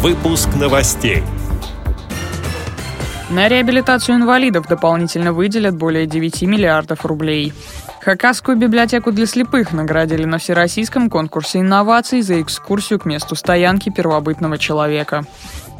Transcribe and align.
Выпуск 0.00 0.48
новостей. 0.54 1.24
На 3.30 3.48
реабилитацию 3.48 4.14
инвалидов 4.14 4.66
дополнительно 4.68 5.32
выделят 5.32 5.74
более 5.74 6.06
9 6.06 6.42
миллиардов 6.42 7.04
рублей. 7.04 7.52
Хакасскую 8.00 8.56
библиотеку 8.56 9.12
для 9.12 9.26
слепых 9.26 9.72
наградили 9.72 10.24
на 10.24 10.38
всероссийском 10.38 11.10
конкурсе 11.10 11.60
инноваций 11.60 12.22
за 12.22 12.40
экскурсию 12.40 12.98
к 12.98 13.04
месту 13.04 13.34
стоянки 13.34 13.90
первобытного 13.90 14.56
человека. 14.56 15.24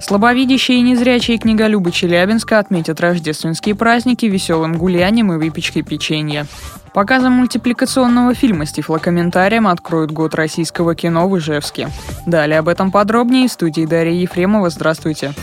Слабовидящие 0.00 0.78
и 0.78 0.82
незрячие 0.82 1.38
книголюбы 1.38 1.90
Челябинска 1.90 2.58
отметят 2.58 3.00
рождественские 3.00 3.74
праздники 3.74 4.26
веселым 4.26 4.76
гулянием 4.76 5.32
и 5.32 5.36
выпечкой 5.36 5.82
печенья. 5.82 6.46
Показом 6.92 7.34
мультипликационного 7.34 8.34
фильма 8.34 8.66
с 8.66 8.72
тифлокомментарием 8.72 9.66
откроют 9.66 10.10
год 10.10 10.34
российского 10.34 10.94
кино 10.94 11.28
в 11.28 11.38
Ижевске. 11.38 11.88
Далее 12.26 12.58
об 12.58 12.68
этом 12.68 12.90
подробнее 12.90 13.48
в 13.48 13.52
студии 13.52 13.86
Дарья 13.86 14.12
Ефремова. 14.12 14.70
Здравствуйте. 14.70 15.34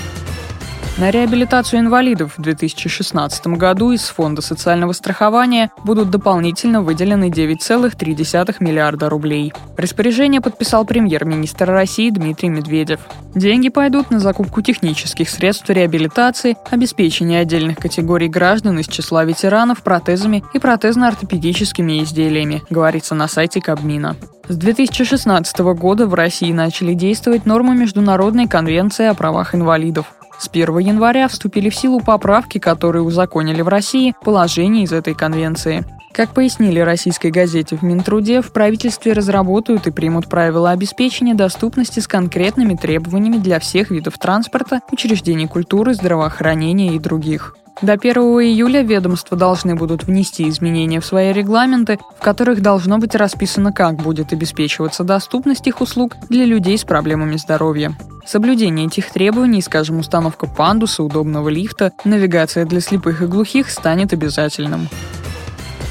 На 0.97 1.11
реабилитацию 1.11 1.81
инвалидов 1.81 2.35
в 2.37 2.41
2016 2.41 3.47
году 3.47 3.91
из 3.91 4.03
Фонда 4.03 4.41
социального 4.41 4.93
страхования 4.93 5.69
будут 5.83 6.09
дополнительно 6.09 6.81
выделены 6.81 7.29
9,3 7.29 8.55
миллиарда 8.61 9.09
рублей. 9.09 9.51
Распоряжение 9.75 10.39
подписал 10.39 10.85
премьер-министр 10.85 11.69
России 11.69 12.09
Дмитрий 12.11 12.47
Медведев. 12.47 13.01
Деньги 13.35 13.67
пойдут 13.67 14.09
на 14.09 14.21
закупку 14.21 14.61
технических 14.61 15.29
средств 15.29 15.69
реабилитации, 15.69 16.55
обеспечение 16.71 17.41
отдельных 17.41 17.75
категорий 17.77 18.29
граждан 18.29 18.79
из 18.79 18.87
числа 18.87 19.25
ветеранов 19.25 19.83
протезами 19.83 20.45
и 20.53 20.59
протезно-ортопедическими 20.59 22.03
изделиями, 22.03 22.63
говорится 22.69 23.15
на 23.15 23.27
сайте 23.27 23.59
Кабмина. 23.59 24.15
С 24.47 24.55
2016 24.55 25.59
года 25.59 26.07
в 26.07 26.13
России 26.13 26.53
начали 26.53 26.93
действовать 26.93 27.45
нормы 27.45 27.75
Международной 27.75 28.47
конвенции 28.47 29.07
о 29.07 29.13
правах 29.13 29.55
инвалидов. 29.55 30.13
С 30.37 30.47
1 30.47 30.77
января 30.79 31.27
вступили 31.27 31.69
в 31.69 31.75
силу 31.75 31.99
поправки, 32.01 32.57
которые 32.57 33.03
узаконили 33.03 33.61
в 33.61 33.67
России 33.67 34.13
положения 34.23 34.83
из 34.83 34.91
этой 34.91 35.13
конвенции. 35.13 35.85
Как 36.13 36.33
пояснили 36.33 36.79
российской 36.79 37.29
газете 37.29 37.75
в 37.75 37.81
Минтруде, 37.81 38.41
в 38.41 38.53
правительстве 38.53 39.11
разработают 39.11 39.85
и 39.87 39.91
примут 39.91 40.29
правила 40.29 40.71
обеспечения 40.71 41.33
доступности 41.33 41.99
с 41.99 42.07
конкретными 42.07 42.75
требованиями 42.75 43.37
для 43.37 43.59
всех 43.59 43.91
видов 43.91 44.17
транспорта, 44.17 44.79
учреждений 44.91 45.47
культуры, 45.47 45.93
здравоохранения 45.93 46.95
и 46.95 46.99
других. 46.99 47.57
До 47.81 47.93
1 47.93 48.15
июля 48.15 48.81
ведомства 48.83 49.37
должны 49.37 49.75
будут 49.75 50.05
внести 50.05 50.47
изменения 50.47 51.01
в 51.01 51.05
свои 51.05 51.33
регламенты, 51.33 51.99
в 52.17 52.23
которых 52.23 52.61
должно 52.61 52.97
быть 52.99 53.15
расписано, 53.15 53.73
как 53.73 53.95
будет 53.95 54.31
обеспечиваться 54.31 55.03
доступность 55.03 55.67
их 55.67 55.81
услуг 55.81 56.15
для 56.29 56.45
людей 56.45 56.77
с 56.77 56.85
проблемами 56.85 57.35
здоровья. 57.35 57.95
Соблюдение 58.25 58.87
этих 58.87 59.11
требований, 59.11 59.61
скажем, 59.61 59.99
установка 59.99 60.47
пандуса, 60.47 61.03
удобного 61.03 61.49
лифта, 61.49 61.91
навигация 62.05 62.65
для 62.65 62.79
слепых 62.79 63.21
и 63.21 63.27
глухих 63.27 63.69
станет 63.69 64.13
обязательным. 64.13 64.87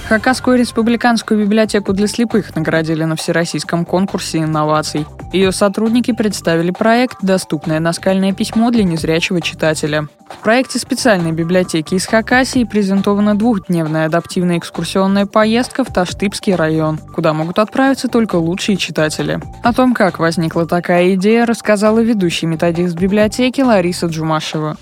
Хакасскую 0.08 0.58
республиканскую 0.58 1.40
библиотеку 1.40 1.94
для 1.94 2.06
слепых 2.06 2.54
наградили 2.54 3.04
на 3.04 3.16
всероссийском 3.16 3.86
конкурсе 3.86 4.38
инноваций. 4.40 5.06
Ее 5.32 5.50
сотрудники 5.50 6.12
представили 6.12 6.70
проект 6.72 7.18
«Доступное 7.22 7.80
наскальное 7.80 8.32
письмо 8.32 8.70
для 8.70 8.84
незрячего 8.84 9.40
читателя». 9.40 10.08
В 10.28 10.42
проекте 10.42 10.78
специальной 10.78 11.32
библиотеки 11.32 11.94
из 11.94 12.06
Хакасии 12.06 12.64
презентована 12.64 13.34
двухдневная 13.34 14.06
адаптивная 14.06 14.58
экскурсионная 14.58 15.24
поездка 15.24 15.84
в 15.84 15.92
Таштыбский 15.92 16.54
район, 16.54 16.98
куда 16.98 17.32
могут 17.32 17.58
отправиться 17.58 18.08
только 18.08 18.36
лучшие 18.36 18.76
читатели. 18.76 19.40
О 19.62 19.72
том, 19.72 19.94
как 19.94 20.18
возникла 20.18 20.66
такая 20.66 21.14
идея, 21.14 21.46
рассказала 21.46 22.00
ведущий 22.00 22.44
методист 22.46 22.94
библиотеки 22.94 23.62
Лариса 23.62 24.06
Джумашева. 24.06 24.76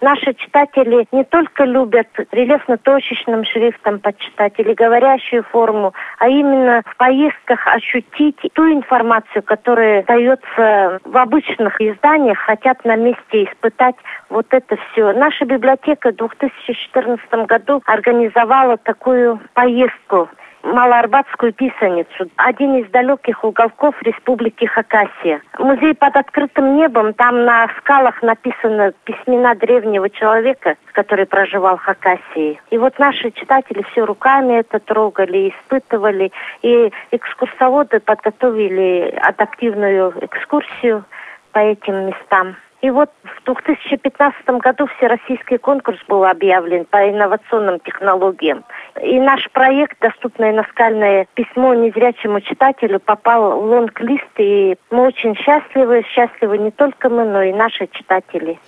Наши 0.00 0.32
читатели 0.34 1.06
не 1.12 1.24
только 1.24 1.64
любят 1.64 2.08
рельефно-точечным 2.32 3.44
шрифтом 3.44 3.98
почитать 4.00 4.54
или 4.56 4.72
говорящую 4.72 5.42
форму, 5.44 5.92
а 6.18 6.28
именно 6.28 6.82
в 6.86 6.96
поездках 6.96 7.66
ощутить 7.66 8.38
ту 8.54 8.72
информацию, 8.72 9.42
которая 9.42 10.02
дается 10.04 11.00
в 11.04 11.16
обычных 11.16 11.80
изданиях, 11.80 12.38
хотят 12.38 12.82
на 12.84 12.96
месте 12.96 13.44
испытать 13.44 13.96
вот 14.30 14.46
это 14.50 14.76
все. 14.76 15.12
Наша 15.12 15.44
библиотека 15.44 16.12
в 16.12 16.16
2014 16.16 17.30
году 17.46 17.82
организовала 17.84 18.78
такую 18.78 19.38
поездку 19.52 20.30
Малоарбатскую 20.62 21.52
писаницу, 21.52 22.30
один 22.36 22.76
из 22.76 22.90
далеких 22.90 23.44
уголков 23.44 23.94
Республики 24.02 24.66
Хакасия. 24.66 25.40
Музей 25.58 25.94
под 25.94 26.16
открытым 26.16 26.76
небом, 26.76 27.14
там 27.14 27.44
на 27.44 27.68
скалах 27.78 28.22
написано 28.22 28.92
письмена 29.04 29.54
древнего 29.54 30.10
человека, 30.10 30.76
который 30.92 31.26
проживал 31.26 31.78
в 31.78 31.82
Хакасии. 31.82 32.60
И 32.70 32.78
вот 32.78 32.98
наши 32.98 33.30
читатели 33.30 33.84
все 33.92 34.04
руками 34.04 34.60
это 34.60 34.80
трогали, 34.80 35.50
испытывали, 35.50 36.30
и 36.62 36.92
экскурсоводы 37.10 38.00
подготовили 38.00 39.18
адаптивную 39.22 40.12
экскурсию 40.20 41.04
по 41.52 41.58
этим 41.58 42.06
местам. 42.06 42.56
И 42.82 42.90
вот 42.90 43.10
в 43.24 43.44
2015 43.44 44.48
году 44.60 44.86
всероссийский 44.96 45.58
конкурс 45.58 45.98
был 46.08 46.24
объявлен 46.24 46.86
по 46.86 47.08
инновационным 47.10 47.78
технологиям. 47.80 48.64
И 49.02 49.20
наш 49.20 49.50
проект 49.50 50.00
«Доступное 50.00 50.52
наскальное 50.52 51.26
письмо 51.34 51.74
незрячему 51.74 52.40
читателю» 52.40 52.98
попал 52.98 53.60
в 53.60 53.64
лонг-лист, 53.64 54.30
и 54.38 54.76
мы 54.90 55.08
очень 55.08 55.36
счастливы. 55.36 56.04
Счастливы 56.14 56.58
не 56.58 56.70
только 56.70 57.10
мы, 57.10 57.24
но 57.24 57.42
и 57.42 57.52
наши 57.52 57.86
читатели. 57.86 58.58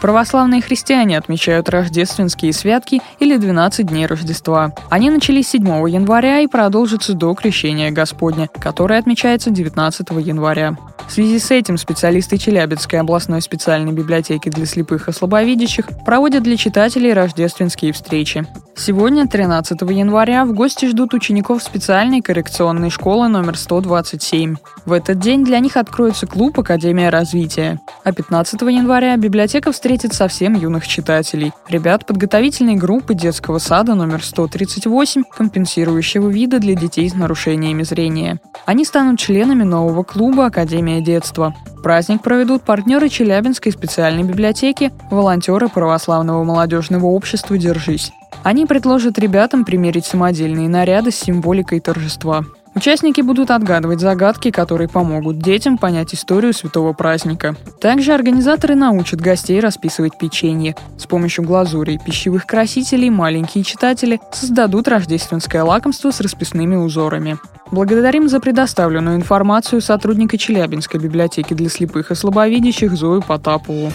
Православные 0.00 0.60
христиане 0.60 1.18
отмечают 1.18 1.68
рождественские 1.68 2.52
святки 2.52 3.00
или 3.18 3.36
12 3.36 3.86
дней 3.86 4.06
Рождества. 4.06 4.72
Они 4.90 5.10
начались 5.10 5.48
7 5.48 5.64
января 5.88 6.40
и 6.40 6.46
продолжатся 6.46 7.14
до 7.14 7.34
Крещения 7.34 7.90
Господня, 7.90 8.48
которое 8.48 8.98
отмечается 8.98 9.50
19 9.50 10.06
января. 10.20 10.76
В 11.08 11.12
связи 11.12 11.38
с 11.38 11.50
этим 11.50 11.78
специалисты 11.78 12.36
Челябинской 12.36 13.00
областной 13.00 13.40
специальной 13.40 13.92
библиотеки 13.92 14.48
для 14.48 14.66
слепых 14.66 15.08
и 15.08 15.12
слабовидящих 15.12 15.88
проводят 16.04 16.42
для 16.42 16.56
читателей 16.56 17.12
рождественские 17.12 17.92
встречи. 17.92 18.46
Сегодня, 18.78 19.26
13 19.26 19.80
января, 19.80 20.44
в 20.44 20.52
гости 20.52 20.84
ждут 20.84 21.14
учеников 21.14 21.62
специальной 21.62 22.20
коррекционной 22.20 22.90
школы 22.90 23.26
номер 23.28 23.56
127. 23.56 24.56
В 24.84 24.92
этот 24.92 25.18
день 25.18 25.44
для 25.44 25.60
них 25.60 25.78
откроется 25.78 26.26
клуб 26.26 26.60
«Академия 26.60 27.08
развития». 27.08 27.80
А 28.04 28.12
15 28.12 28.60
января 28.60 29.16
библиотека 29.16 29.72
встретит 29.72 30.12
совсем 30.12 30.54
юных 30.54 30.86
читателей. 30.86 31.52
Ребят 31.68 32.04
подготовительной 32.04 32.76
группы 32.76 33.14
детского 33.14 33.58
сада 33.58 33.94
номер 33.94 34.22
138, 34.22 35.22
компенсирующего 35.34 36.28
вида 36.28 36.58
для 36.58 36.74
детей 36.74 37.08
с 37.08 37.14
нарушениями 37.14 37.82
зрения. 37.82 38.40
Они 38.66 38.84
станут 38.84 39.18
членами 39.18 39.62
нового 39.62 40.02
клуба 40.02 40.46
«Академия 40.46 40.66
«Академия 40.66 41.00
детства». 41.00 41.54
Праздник 41.82 42.22
проведут 42.22 42.62
партнеры 42.62 43.08
Челябинской 43.08 43.70
специальной 43.70 44.24
библиотеки, 44.24 44.90
волонтеры 45.10 45.68
православного 45.68 46.42
молодежного 46.42 47.06
общества 47.06 47.56
«Держись». 47.56 48.12
Они 48.46 48.64
предложат 48.64 49.18
ребятам 49.18 49.64
примерить 49.64 50.06
самодельные 50.06 50.68
наряды 50.68 51.10
с 51.10 51.16
символикой 51.16 51.80
торжества. 51.80 52.44
Участники 52.76 53.20
будут 53.20 53.50
отгадывать 53.50 53.98
загадки, 53.98 54.52
которые 54.52 54.88
помогут 54.88 55.40
детям 55.40 55.78
понять 55.78 56.14
историю 56.14 56.52
святого 56.54 56.92
праздника. 56.92 57.56
Также 57.80 58.14
организаторы 58.14 58.76
научат 58.76 59.20
гостей 59.20 59.58
расписывать 59.58 60.16
печенье. 60.16 60.76
С 60.96 61.06
помощью 61.06 61.44
глазури 61.44 61.98
пищевых 62.06 62.46
красителей 62.46 63.10
маленькие 63.10 63.64
читатели 63.64 64.20
создадут 64.30 64.86
рождественское 64.86 65.64
лакомство 65.64 66.12
с 66.12 66.20
расписными 66.20 66.76
узорами. 66.76 67.38
Благодарим 67.72 68.28
за 68.28 68.38
предоставленную 68.38 69.16
информацию 69.16 69.80
сотрудника 69.80 70.38
Челябинской 70.38 71.00
библиотеки 71.00 71.52
для 71.52 71.68
слепых 71.68 72.12
и 72.12 72.14
слабовидящих 72.14 72.92
Зою 72.92 73.22
Потапову. 73.22 73.90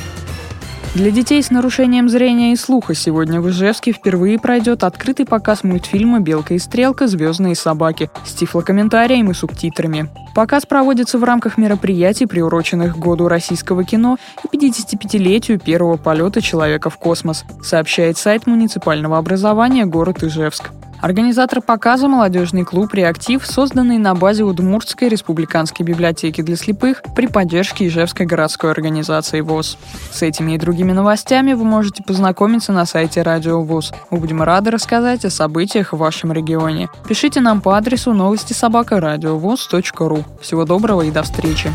Для 0.94 1.10
детей 1.10 1.42
с 1.42 1.50
нарушением 1.52 2.10
зрения 2.10 2.52
и 2.52 2.58
слуха 2.58 2.94
сегодня 2.96 3.40
в 3.40 3.50
Ижевске 3.50 3.94
впервые 3.94 4.38
пройдет 4.38 4.84
открытый 4.84 5.26
показ 5.26 5.64
мультфильма 5.64 6.20
«Белка 6.20 6.56
и 6.56 6.60
стрелка. 6.60 7.08
Звездные 7.08 7.56
собаки» 7.56 8.12
с 8.26 8.34
тифлокомментарием 8.34 9.32
и 9.32 9.34
субтитрами. 9.34 10.10
Показ 10.36 10.66
проводится 10.66 11.18
в 11.18 11.24
рамках 11.24 11.58
мероприятий, 11.58 12.26
приуроченных 12.26 12.96
к 12.96 13.00
году 13.00 13.30
российского 13.30 13.86
кино 13.86 14.18
и 14.52 14.58
55-летию 14.58 15.62
первого 15.62 15.96
полета 15.96 16.42
человека 16.42 16.90
в 16.90 16.98
космос, 16.98 17.46
сообщает 17.64 18.18
сайт 18.18 18.46
муниципального 18.46 19.18
образования 19.18 19.86
город 19.86 20.24
Ижевск. 20.24 20.72
Организатор 21.02 21.62
показа 21.62 22.08
«Молодежный 22.08 22.64
клуб 22.64 22.94
«Реактив», 22.94 23.44
созданный 23.46 23.98
на 23.98 24.14
базе 24.14 24.44
Удмуртской 24.44 25.10
республиканской 25.10 25.84
библиотеки 25.84 26.42
для 26.42 26.56
слепых 26.56 27.02
при 27.16 27.26
поддержке 27.26 27.88
Ижевской 27.88 28.28
городской 28.28 28.70
организации 28.70 29.42
ВОЗ. 29.42 29.80
С 30.12 30.22
этими 30.22 30.54
и 30.54 30.58
другими 30.60 30.92
новостями 30.92 31.54
вы 31.54 31.64
можете 31.64 32.04
познакомиться 32.04 32.72
на 32.72 32.86
сайте 32.86 33.24
Радио 33.24 33.64
ВОЗ. 33.64 33.94
Мы 34.12 34.20
будем 34.20 34.44
рады 34.44 34.70
рассказать 34.70 35.26
о 35.26 35.32
событиях 35.32 35.94
в 35.94 35.98
вашем 35.98 36.32
регионе. 36.32 36.88
Пишите 37.08 37.42
нам 37.42 37.62
по 37.62 37.76
адресу 37.76 38.14
новости 38.14 38.54
собака 38.54 39.00
ру. 40.08 40.24
Всего 40.40 40.66
доброго 40.66 41.02
и 41.02 41.10
до 41.10 41.24
встречи! 41.24 41.72